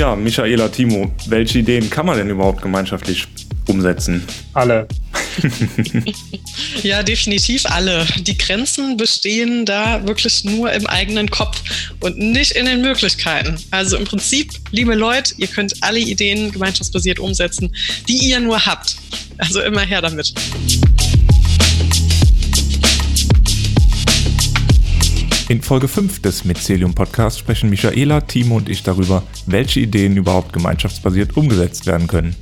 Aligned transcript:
Ja, 0.00 0.16
Michaela, 0.16 0.70
Timo, 0.70 1.12
welche 1.26 1.58
Ideen 1.58 1.90
kann 1.90 2.06
man 2.06 2.16
denn 2.16 2.30
überhaupt 2.30 2.62
gemeinschaftlich 2.62 3.26
umsetzen? 3.68 4.26
Alle. 4.54 4.88
ja, 6.82 7.02
definitiv 7.02 7.66
alle. 7.66 8.06
Die 8.20 8.38
Grenzen 8.38 8.96
bestehen 8.96 9.66
da 9.66 10.06
wirklich 10.06 10.42
nur 10.44 10.72
im 10.72 10.86
eigenen 10.86 11.30
Kopf 11.30 11.60
und 12.00 12.16
nicht 12.16 12.52
in 12.52 12.64
den 12.64 12.80
Möglichkeiten. 12.80 13.58
Also 13.72 13.98
im 13.98 14.04
Prinzip, 14.04 14.50
liebe 14.70 14.94
Leute, 14.94 15.34
ihr 15.36 15.48
könnt 15.48 15.74
alle 15.82 15.98
Ideen 15.98 16.50
gemeinschaftsbasiert 16.50 17.18
umsetzen, 17.18 17.70
die 18.08 18.30
ihr 18.30 18.40
nur 18.40 18.64
habt. 18.64 18.96
Also 19.36 19.60
immer 19.60 19.82
her 19.82 20.00
damit. 20.00 20.32
In 25.50 25.62
Folge 25.62 25.88
5 25.88 26.22
des 26.22 26.44
Mycelium 26.44 26.94
Podcasts 26.94 27.40
sprechen 27.40 27.70
Michaela, 27.70 28.20
Timo 28.20 28.58
und 28.58 28.68
ich 28.68 28.84
darüber, 28.84 29.24
welche 29.46 29.80
Ideen 29.80 30.16
überhaupt 30.16 30.52
gemeinschaftsbasiert 30.52 31.36
umgesetzt 31.36 31.88
werden 31.88 32.06
können. 32.06 32.36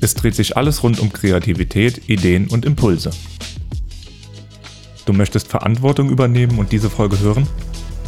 Es 0.00 0.14
dreht 0.14 0.36
sich 0.36 0.56
alles 0.56 0.84
rund 0.84 1.00
um 1.00 1.12
Kreativität, 1.12 2.08
Ideen 2.08 2.46
und 2.46 2.64
Impulse. 2.64 3.10
Du 5.06 5.12
möchtest 5.12 5.48
Verantwortung 5.48 6.08
übernehmen 6.08 6.60
und 6.60 6.70
diese 6.70 6.88
Folge 6.88 7.18
hören? 7.18 7.48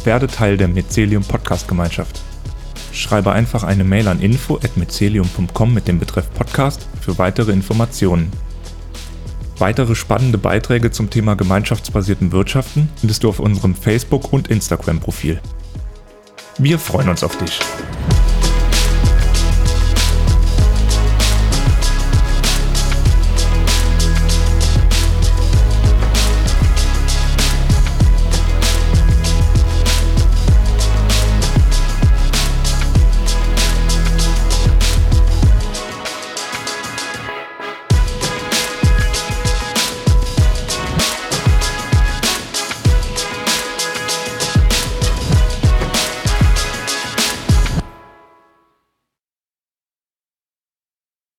Werde 0.05 0.27
Teil 0.27 0.55
der 0.55 0.69
Mycelium 0.69 1.23
Podcast 1.23 1.67
Gemeinschaft. 1.67 2.21
Schreibe 2.93 3.33
einfach 3.33 3.63
eine 3.63 3.83
Mail 3.83 4.07
an 4.07 4.21
info@mycelium.com 4.21 5.73
mit 5.73 5.89
dem 5.89 5.99
Betreff 5.99 6.33
Podcast 6.33 6.87
für 7.01 7.17
weitere 7.17 7.51
Informationen. 7.51 8.31
Weitere 9.59 9.93
spannende 9.93 10.37
Beiträge 10.37 10.89
zum 10.89 11.09
Thema 11.09 11.35
gemeinschaftsbasierten 11.35 12.31
Wirtschaften 12.31 12.89
findest 12.95 13.23
du 13.23 13.29
auf 13.29 13.39
unserem 13.39 13.75
Facebook- 13.75 14.31
und 14.31 14.47
Instagram-Profil. 14.47 15.41
Wir 16.57 16.79
freuen 16.79 17.09
uns 17.09 17.23
auf 17.23 17.37
dich. 17.37 17.59